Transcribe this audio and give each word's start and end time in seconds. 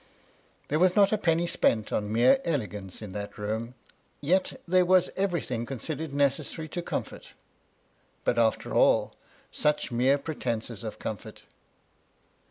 There 0.69 0.79
was 0.79 0.95
not 0.95 1.11
a 1.11 1.15
penny 1.19 1.45
spent 1.45 1.93
on 1.93 2.11
mere 2.11 2.39
elegance 2.43 3.03
in 3.03 3.11
that 3.11 3.37
room; 3.37 3.75
yet 4.19 4.59
there 4.67 4.83
was 4.83 5.11
everything 5.15 5.63
considered 5.63 6.11
necessary 6.11 6.67
to 6.69 6.81
comfort: 6.81 7.33
but 8.23 8.39
after 8.39 8.73
ail, 8.73 9.13
such 9.51 9.91
mere 9.91 10.17
pretences 10.17 10.83
of 10.83 10.97
comfort! 10.97 11.43